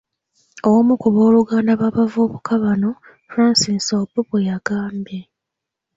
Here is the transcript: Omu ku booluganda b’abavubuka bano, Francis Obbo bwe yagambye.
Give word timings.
Omu 0.71 0.93
ku 1.01 1.07
booluganda 1.15 1.71
b’abavubuka 1.81 2.51
bano, 2.63 2.91
Francis 3.29 3.87
Obbo 3.99 4.19
bwe 4.27 4.41
yagambye. 4.49 5.19